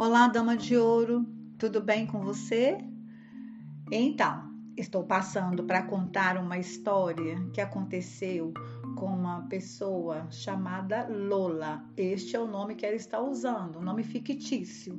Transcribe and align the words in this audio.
Olá, 0.00 0.28
dama 0.28 0.56
de 0.56 0.76
ouro, 0.76 1.26
tudo 1.58 1.80
bem 1.80 2.06
com 2.06 2.20
você? 2.20 2.78
Então, 3.90 4.48
estou 4.76 5.02
passando 5.02 5.64
para 5.64 5.82
contar 5.82 6.36
uma 6.36 6.56
história 6.56 7.34
que 7.52 7.60
aconteceu 7.60 8.54
com 8.96 9.06
uma 9.06 9.42
pessoa 9.48 10.30
chamada 10.30 11.08
Lola. 11.08 11.84
Este 11.96 12.36
é 12.36 12.38
o 12.38 12.46
nome 12.46 12.76
que 12.76 12.86
ela 12.86 12.94
está 12.94 13.20
usando, 13.20 13.80
um 13.80 13.82
nome 13.82 14.04
fictício, 14.04 14.96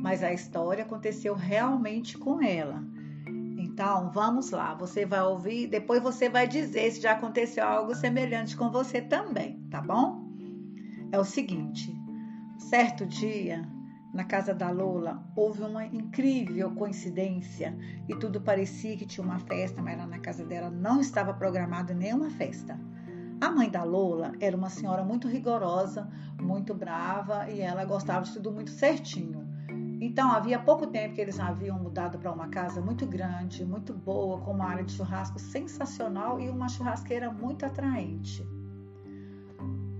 mas 0.00 0.20
a 0.20 0.32
história 0.32 0.82
aconteceu 0.82 1.36
realmente 1.36 2.18
com 2.18 2.42
ela. 2.42 2.82
Então, 3.56 4.10
vamos 4.10 4.50
lá, 4.50 4.74
você 4.74 5.06
vai 5.06 5.22
ouvir, 5.22 5.68
depois 5.68 6.02
você 6.02 6.28
vai 6.28 6.48
dizer 6.48 6.90
se 6.90 7.00
já 7.00 7.12
aconteceu 7.12 7.64
algo 7.64 7.94
semelhante 7.94 8.56
com 8.56 8.68
você 8.68 9.00
também, 9.00 9.60
tá 9.70 9.80
bom? 9.80 10.28
É 11.12 11.20
o 11.20 11.24
seguinte, 11.24 11.96
certo 12.58 13.06
dia 13.06 13.64
na 14.12 14.24
casa 14.24 14.52
da 14.52 14.70
Lola, 14.70 15.22
houve 15.36 15.62
uma 15.62 15.84
incrível 15.86 16.70
coincidência 16.72 17.76
e 18.08 18.14
tudo 18.16 18.40
parecia 18.40 18.96
que 18.96 19.06
tinha 19.06 19.24
uma 19.24 19.38
festa, 19.38 19.80
mas 19.80 19.96
lá 19.96 20.06
na 20.06 20.18
casa 20.18 20.44
dela 20.44 20.70
não 20.70 21.00
estava 21.00 21.32
programada 21.32 21.94
nenhuma 21.94 22.30
festa. 22.30 22.78
A 23.40 23.50
mãe 23.50 23.70
da 23.70 23.84
Lola 23.84 24.32
era 24.40 24.56
uma 24.56 24.68
senhora 24.68 25.02
muito 25.02 25.28
rigorosa, 25.28 26.10
muito 26.40 26.74
brava 26.74 27.48
e 27.48 27.60
ela 27.60 27.84
gostava 27.84 28.24
de 28.24 28.32
tudo 28.32 28.52
muito 28.52 28.70
certinho. 28.70 29.48
Então, 30.00 30.32
havia 30.32 30.58
pouco 30.58 30.86
tempo 30.86 31.14
que 31.14 31.20
eles 31.20 31.38
haviam 31.38 31.78
mudado 31.78 32.18
para 32.18 32.32
uma 32.32 32.48
casa 32.48 32.80
muito 32.80 33.06
grande, 33.06 33.64
muito 33.64 33.92
boa, 33.94 34.40
com 34.40 34.52
uma 34.52 34.66
área 34.66 34.82
de 34.84 34.92
churrasco 34.92 35.38
sensacional 35.38 36.40
e 36.40 36.48
uma 36.48 36.68
churrasqueira 36.68 37.30
muito 37.30 37.64
atraente. 37.64 38.46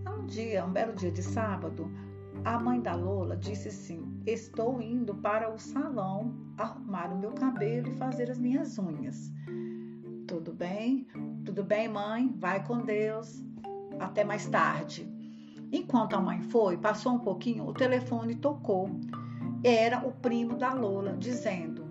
Um 0.08 0.26
dia, 0.26 0.64
um 0.64 0.72
belo 0.72 0.94
dia 0.94 1.12
de 1.12 1.22
sábado, 1.22 1.90
a 2.44 2.58
mãe 2.58 2.80
da 2.80 2.94
Lola 2.94 3.36
disse 3.36 3.68
assim: 3.68 4.20
Estou 4.26 4.80
indo 4.80 5.14
para 5.14 5.52
o 5.52 5.58
salão 5.58 6.34
arrumar 6.56 7.12
o 7.12 7.18
meu 7.18 7.32
cabelo 7.32 7.88
e 7.88 7.96
fazer 7.96 8.30
as 8.30 8.38
minhas 8.38 8.78
unhas. 8.78 9.32
Tudo 10.26 10.52
bem? 10.52 11.06
Tudo 11.44 11.62
bem, 11.64 11.88
mãe? 11.88 12.32
Vai 12.38 12.64
com 12.64 12.78
Deus. 12.78 13.42
Até 13.98 14.24
mais 14.24 14.46
tarde. 14.46 15.08
Enquanto 15.72 16.14
a 16.14 16.20
mãe 16.20 16.40
foi, 16.42 16.76
passou 16.76 17.12
um 17.12 17.18
pouquinho, 17.18 17.66
o 17.66 17.74
telefone 17.74 18.34
tocou. 18.34 18.90
Era 19.62 20.06
o 20.06 20.12
primo 20.12 20.56
da 20.56 20.72
Lola 20.72 21.16
dizendo: 21.16 21.89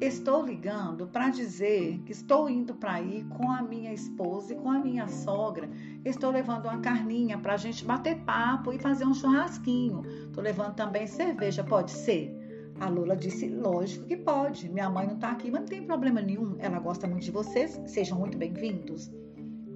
Estou 0.00 0.42
ligando 0.42 1.06
para 1.08 1.28
dizer 1.28 1.98
que 2.06 2.12
estou 2.12 2.48
indo 2.48 2.74
para 2.74 3.02
ir 3.02 3.22
com 3.26 3.50
a 3.50 3.60
minha 3.60 3.92
esposa 3.92 4.54
e 4.54 4.56
com 4.56 4.70
a 4.70 4.78
minha 4.78 5.06
sogra. 5.06 5.68
Estou 6.02 6.30
levando 6.30 6.64
uma 6.64 6.78
carninha 6.78 7.36
para 7.36 7.52
a 7.52 7.56
gente 7.58 7.84
bater 7.84 8.16
papo 8.20 8.72
e 8.72 8.78
fazer 8.78 9.04
um 9.04 9.12
churrasquinho. 9.12 10.00
Estou 10.26 10.42
levando 10.42 10.74
também 10.74 11.06
cerveja, 11.06 11.62
pode 11.62 11.90
ser? 11.90 12.34
A 12.80 12.88
Lula 12.88 13.14
disse: 13.14 13.46
lógico 13.46 14.06
que 14.06 14.16
pode. 14.16 14.70
Minha 14.70 14.88
mãe 14.88 15.06
não 15.06 15.16
está 15.16 15.32
aqui, 15.32 15.50
mas 15.50 15.60
não 15.60 15.68
tem 15.68 15.84
problema 15.84 16.22
nenhum. 16.22 16.56
Ela 16.60 16.78
gosta 16.78 17.06
muito 17.06 17.24
de 17.24 17.30
vocês. 17.30 17.78
Sejam 17.84 18.18
muito 18.18 18.38
bem-vindos. 18.38 19.12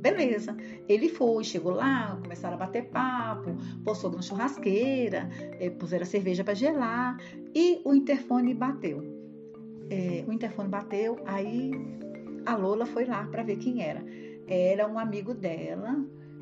Beleza. 0.00 0.56
Ele 0.88 1.10
foi, 1.10 1.44
chegou 1.44 1.74
lá, 1.74 2.18
começaram 2.22 2.54
a 2.54 2.60
bater 2.60 2.88
papo, 2.88 3.54
postou 3.84 4.10
na 4.10 4.22
churrasqueira, 4.22 5.28
eh, 5.60 5.68
puseram 5.68 6.04
a 6.04 6.06
cerveja 6.06 6.42
para 6.42 6.54
gelar 6.54 7.18
e 7.54 7.82
o 7.84 7.94
interfone 7.94 8.54
bateu 8.54 9.23
é, 9.90 10.24
o 10.26 10.32
interfone 10.32 10.68
bateu, 10.68 11.18
aí 11.26 11.72
a 12.46 12.56
Lola 12.56 12.86
foi 12.86 13.04
lá 13.04 13.24
para 13.26 13.42
ver 13.42 13.56
quem 13.56 13.82
era. 13.82 14.04
Era 14.46 14.86
um 14.86 14.98
amigo 14.98 15.34
dela, 15.34 15.96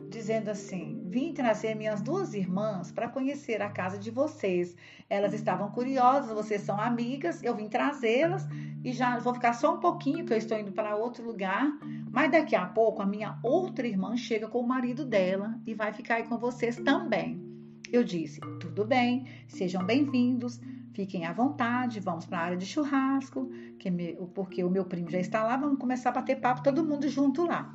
dizendo 0.08 0.50
assim: 0.50 1.02
Vim 1.06 1.32
trazer 1.32 1.74
minhas 1.74 2.02
duas 2.02 2.34
irmãs 2.34 2.90
para 2.90 3.08
conhecer 3.08 3.62
a 3.62 3.68
casa 3.68 3.98
de 3.98 4.10
vocês. 4.10 4.76
Elas 5.08 5.32
estavam 5.32 5.70
curiosas, 5.70 6.32
vocês 6.32 6.62
são 6.62 6.80
amigas, 6.80 7.42
eu 7.42 7.54
vim 7.54 7.68
trazê-las 7.68 8.46
e 8.84 8.92
já 8.92 9.18
vou 9.18 9.34
ficar 9.34 9.52
só 9.52 9.74
um 9.74 9.80
pouquinho, 9.80 10.24
que 10.24 10.32
eu 10.32 10.38
estou 10.38 10.58
indo 10.58 10.72
para 10.72 10.96
outro 10.96 11.24
lugar. 11.24 11.70
Mas 12.10 12.30
daqui 12.30 12.56
a 12.56 12.66
pouco 12.66 13.02
a 13.02 13.06
minha 13.06 13.38
outra 13.42 13.86
irmã 13.86 14.16
chega 14.16 14.48
com 14.48 14.60
o 14.60 14.66
marido 14.66 15.04
dela 15.04 15.58
e 15.66 15.74
vai 15.74 15.92
ficar 15.92 16.16
aí 16.16 16.24
com 16.24 16.38
vocês 16.38 16.76
também. 16.76 17.51
Eu 17.92 18.02
disse: 18.02 18.40
Tudo 18.58 18.86
bem, 18.86 19.26
sejam 19.46 19.84
bem-vindos. 19.84 20.58
Fiquem 20.94 21.26
à 21.26 21.32
vontade, 21.32 22.00
vamos 22.00 22.24
para 22.24 22.38
a 22.38 22.42
área 22.42 22.56
de 22.56 22.64
churrasco, 22.64 23.50
me, 23.84 24.14
porque 24.34 24.64
o 24.64 24.70
meu 24.70 24.84
primo 24.84 25.10
já 25.10 25.18
está 25.18 25.42
lá, 25.42 25.56
vamos 25.56 25.78
começar 25.78 26.10
a 26.10 26.12
bater 26.12 26.40
papo 26.40 26.62
todo 26.62 26.84
mundo 26.84 27.06
junto 27.08 27.46
lá. 27.46 27.74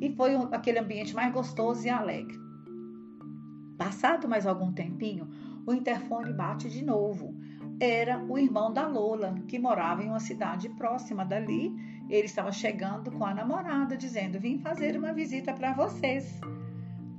E 0.00 0.10
foi 0.14 0.36
um, 0.36 0.52
aquele 0.54 0.78
ambiente 0.78 1.14
mais 1.14 1.32
gostoso 1.32 1.84
e 1.84 1.90
alegre. 1.90 2.38
Passado 3.76 4.28
mais 4.28 4.46
algum 4.46 4.72
tempinho, 4.72 5.28
o 5.66 5.72
interfone 5.72 6.32
bate 6.32 6.68
de 6.68 6.84
novo. 6.84 7.34
Era 7.80 8.22
o 8.24 8.38
irmão 8.38 8.72
da 8.72 8.86
Lola, 8.86 9.34
que 9.48 9.58
morava 9.58 10.02
em 10.02 10.08
uma 10.08 10.20
cidade 10.20 10.68
próxima 10.70 11.24
dali. 11.24 11.72
Ele 12.08 12.26
estava 12.26 12.52
chegando 12.52 13.10
com 13.10 13.24
a 13.24 13.34
namorada, 13.34 13.96
dizendo: 13.96 14.38
Vim 14.38 14.58
fazer 14.58 14.96
uma 14.96 15.12
visita 15.12 15.52
para 15.52 15.72
vocês. 15.72 16.40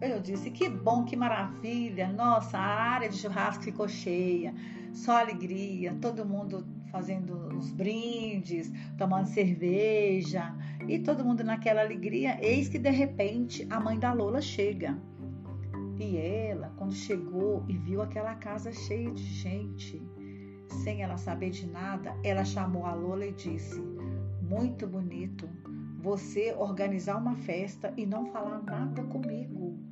Eu 0.02 0.20
disse: 0.20 0.50
Que 0.50 0.68
bom, 0.68 1.06
que 1.06 1.16
maravilha! 1.16 2.12
Nossa, 2.12 2.58
a 2.58 2.62
área 2.62 3.08
de 3.08 3.18
churrasco 3.18 3.64
ficou 3.64 3.88
cheia, 3.88 4.52
só 4.92 5.20
alegria, 5.20 5.96
todo 6.02 6.26
mundo 6.26 6.66
fazendo 6.92 7.56
os 7.56 7.72
brindes, 7.72 8.72
tomando 8.98 9.28
cerveja 9.28 10.54
e 10.88 10.98
todo 10.98 11.24
mundo 11.24 11.44
naquela 11.44 11.82
alegria. 11.82 12.40
Eis 12.42 12.68
que 12.68 12.80
de 12.80 12.90
repente 12.90 13.68
a 13.70 13.80
mãe 13.80 14.00
da 14.00 14.12
Lola 14.12 14.42
chega. 14.42 14.98
E 16.00 16.18
ela, 16.18 16.74
quando 16.78 16.94
chegou 16.94 17.64
e 17.68 17.78
viu 17.78 18.02
aquela 18.02 18.34
casa 18.34 18.72
cheia 18.72 19.12
de 19.12 19.24
gente, 19.24 20.02
sem 20.84 21.04
ela 21.04 21.16
saber 21.16 21.52
de 21.52 21.68
nada, 21.68 22.18
ela 22.24 22.44
chamou 22.44 22.88
a 22.88 22.96
Lola 22.96 23.28
e 23.28 23.34
disse: 23.34 23.80
Muito 24.42 24.88
bonito 24.88 25.48
você 26.00 26.56
organizar 26.58 27.18
uma 27.18 27.36
festa 27.36 27.94
e 27.96 28.04
não 28.04 28.26
falar 28.26 28.64
nada 28.64 29.04
comigo. 29.04 29.91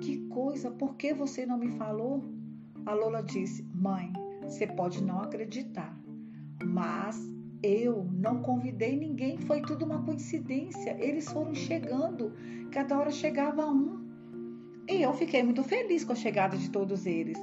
Que 0.00 0.16
coisa, 0.28 0.70
por 0.70 0.96
que 0.96 1.12
você 1.12 1.44
não 1.44 1.58
me 1.58 1.68
falou? 1.72 2.24
A 2.86 2.94
Lola 2.94 3.22
disse: 3.22 3.62
Mãe, 3.74 4.12
você 4.42 4.66
pode 4.66 5.02
não 5.02 5.20
acreditar, 5.20 5.94
mas 6.64 7.30
eu 7.62 8.08
não 8.10 8.40
convidei 8.40 8.96
ninguém, 8.96 9.36
foi 9.36 9.60
tudo 9.60 9.84
uma 9.84 10.02
coincidência. 10.02 10.96
Eles 10.98 11.30
foram 11.30 11.54
chegando, 11.54 12.32
cada 12.70 12.98
hora 12.98 13.10
chegava 13.10 13.66
um. 13.66 14.00
E 14.88 15.02
eu 15.02 15.12
fiquei 15.12 15.42
muito 15.42 15.62
feliz 15.62 16.02
com 16.04 16.12
a 16.12 16.16
chegada 16.16 16.56
de 16.56 16.70
todos 16.70 17.04
eles, 17.04 17.38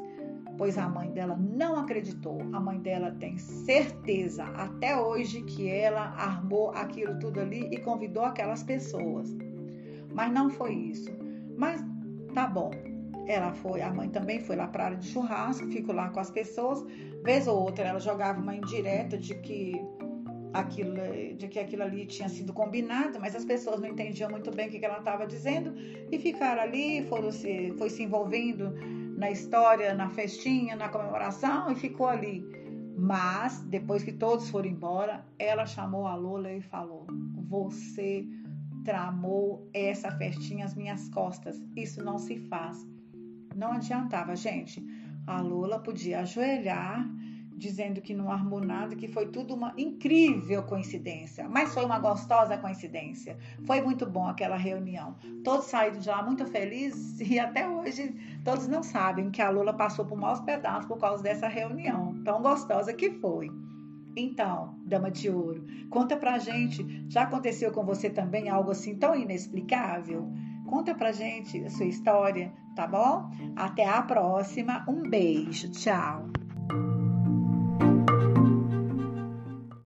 pois 0.57 0.77
a 0.77 0.89
mãe 0.89 1.11
dela 1.11 1.37
não 1.37 1.77
acreditou. 1.77 2.41
A 2.51 2.59
mãe 2.59 2.79
dela 2.79 3.11
tem 3.11 3.37
certeza 3.37 4.43
até 4.45 4.99
hoje 4.99 5.43
que 5.43 5.69
ela 5.69 6.01
armou 6.01 6.71
aquilo 6.71 7.19
tudo 7.19 7.39
ali 7.39 7.69
e 7.71 7.77
convidou 7.77 8.23
aquelas 8.23 8.63
pessoas. 8.63 9.29
Mas 10.13 10.31
não 10.33 10.49
foi 10.49 10.73
isso. 10.73 11.11
Mas 11.55 11.85
Tá 12.33 12.47
bom. 12.47 12.71
Ela 13.27 13.51
foi, 13.51 13.81
a 13.81 13.93
mãe 13.93 14.09
também 14.09 14.39
foi 14.39 14.55
lá 14.55 14.67
para 14.67 14.85
área 14.85 14.97
de 14.97 15.07
churrasco, 15.07 15.67
ficou 15.67 15.93
lá 15.93 16.09
com 16.09 16.19
as 16.19 16.31
pessoas. 16.31 16.83
Vez 17.23 17.47
ou 17.47 17.59
outra 17.59 17.85
ela 17.85 17.99
jogava 17.99 18.39
uma 18.39 18.55
indireta 18.55 19.17
de 19.17 19.35
que 19.35 19.75
aquilo, 20.53 20.95
de 21.35 21.47
que 21.47 21.59
aquilo 21.59 21.83
ali 21.83 22.05
tinha 22.05 22.29
sido 22.29 22.53
combinado, 22.53 23.19
mas 23.19 23.35
as 23.35 23.45
pessoas 23.45 23.79
não 23.79 23.89
entendiam 23.89 24.29
muito 24.29 24.49
bem 24.51 24.67
o 24.67 24.71
que 24.71 24.83
ela 24.83 24.99
estava 24.99 25.27
dizendo 25.27 25.73
e 26.11 26.17
ficaram 26.17 26.61
ali, 26.61 27.05
foram 27.07 27.31
se, 27.31 27.73
foi 27.77 27.89
se 27.89 28.03
envolvendo 28.03 28.73
na 29.17 29.31
história, 29.31 29.93
na 29.93 30.09
festinha, 30.09 30.75
na 30.75 30.89
comemoração 30.89 31.71
e 31.71 31.75
ficou 31.75 32.07
ali. 32.07 32.45
Mas 32.95 33.61
depois 33.61 34.03
que 34.03 34.11
todos 34.11 34.49
foram 34.49 34.69
embora, 34.69 35.23
ela 35.37 35.65
chamou 35.65 36.07
a 36.07 36.15
Lola 36.15 36.51
e 36.51 36.61
falou: 36.61 37.05
Você 37.47 38.25
tramou 38.87 39.69
essa 39.73 40.09
festinha 40.11 40.63
às 40.63 40.73
minhas 40.73 41.09
costas. 41.09 41.61
Isso 41.75 42.01
não 42.01 42.17
se 42.17 42.37
faz. 42.47 42.87
Não 43.53 43.73
adiantava, 43.73 44.33
gente. 44.33 44.81
A 45.27 45.41
Lula 45.41 45.77
podia 45.77 46.21
ajoelhar, 46.21 47.05
dizendo 47.51 47.99
que 47.99 48.13
não 48.13 48.31
armou 48.31 48.61
nada, 48.61 48.95
que 48.95 49.09
foi 49.09 49.27
tudo 49.27 49.53
uma 49.53 49.73
incrível 49.77 50.63
coincidência. 50.63 51.49
Mas 51.49 51.73
foi 51.73 51.83
uma 51.83 51.99
gostosa 51.99 52.57
coincidência. 52.57 53.37
Foi 53.65 53.81
muito 53.81 54.05
bom 54.05 54.25
aquela 54.25 54.55
reunião. 54.55 55.17
Todos 55.43 55.65
saíram 55.65 55.99
de 55.99 56.07
lá 56.07 56.23
muito 56.23 56.45
felizes 56.45 57.19
e 57.29 57.37
até 57.37 57.67
hoje 57.67 58.15
todos 58.45 58.69
não 58.69 58.81
sabem 58.81 59.29
que 59.29 59.41
a 59.41 59.49
Lula 59.49 59.73
passou 59.73 60.05
por 60.05 60.17
maus 60.17 60.39
pedaços 60.39 60.85
por 60.85 60.97
causa 60.97 61.21
dessa 61.21 61.49
reunião 61.49 62.23
tão 62.23 62.41
gostosa 62.41 62.93
que 62.93 63.11
foi. 63.11 63.51
Então, 64.19 64.73
dama 64.83 65.11
de 65.11 65.29
ouro, 65.29 65.63
conta 65.91 66.17
pra 66.17 66.39
gente, 66.39 67.05
já 67.07 67.21
aconteceu 67.21 67.71
com 67.71 67.85
você 67.85 68.09
também 68.09 68.49
algo 68.49 68.71
assim 68.71 68.95
tão 68.95 69.15
inexplicável? 69.15 70.27
Conta 70.65 70.95
pra 70.95 71.11
gente 71.11 71.63
a 71.63 71.69
sua 71.69 71.85
história, 71.85 72.51
tá 72.75 72.87
bom? 72.87 73.29
Até 73.55 73.87
a 73.87 74.01
próxima. 74.01 74.83
Um 74.89 75.07
beijo. 75.07 75.69
Tchau. 75.69 76.25